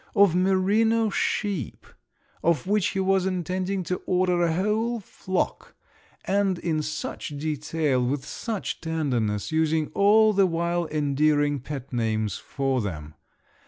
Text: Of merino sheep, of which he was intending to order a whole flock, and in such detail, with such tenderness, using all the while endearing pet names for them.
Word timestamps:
Of 0.15 0.33
merino 0.33 1.11
sheep, 1.11 1.85
of 2.43 2.65
which 2.65 2.87
he 2.87 2.99
was 2.99 3.27
intending 3.27 3.83
to 3.83 3.97
order 4.07 4.41
a 4.41 4.51
whole 4.55 4.99
flock, 4.99 5.75
and 6.25 6.57
in 6.57 6.81
such 6.81 7.27
detail, 7.37 8.03
with 8.03 8.25
such 8.25 8.81
tenderness, 8.81 9.51
using 9.51 9.91
all 9.93 10.33
the 10.33 10.47
while 10.47 10.87
endearing 10.87 11.59
pet 11.59 11.93
names 11.93 12.37
for 12.39 12.81
them. 12.81 13.13